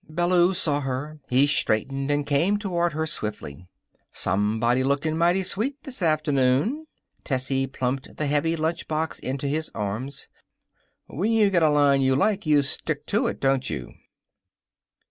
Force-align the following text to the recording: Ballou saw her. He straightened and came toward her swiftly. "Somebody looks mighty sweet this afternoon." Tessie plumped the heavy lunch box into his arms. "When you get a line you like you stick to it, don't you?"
Ballou 0.09 0.55
saw 0.55 0.79
her. 0.81 1.19
He 1.29 1.45
straightened 1.45 2.09
and 2.09 2.25
came 2.25 2.57
toward 2.57 2.93
her 2.93 3.05
swiftly. 3.05 3.67
"Somebody 4.11 4.83
looks 4.83 5.05
mighty 5.05 5.43
sweet 5.43 5.83
this 5.83 6.01
afternoon." 6.01 6.87
Tessie 7.23 7.67
plumped 7.67 8.15
the 8.17 8.25
heavy 8.25 8.55
lunch 8.55 8.87
box 8.87 9.19
into 9.19 9.47
his 9.47 9.69
arms. 9.75 10.27
"When 11.05 11.31
you 11.31 11.51
get 11.51 11.61
a 11.61 11.69
line 11.69 12.01
you 12.01 12.15
like 12.15 12.47
you 12.47 12.63
stick 12.63 13.05
to 13.13 13.27
it, 13.27 13.39
don't 13.39 13.69
you?" 13.69 13.93